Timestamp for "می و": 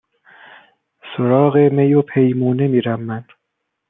1.57-2.01